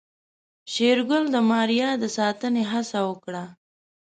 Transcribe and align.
شېرګل 0.73 1.23
د 1.31 1.35
ماريا 1.49 1.89
د 2.01 2.03
ساتنې 2.17 2.63
هڅه 2.71 2.99
وکړه. 3.09 3.43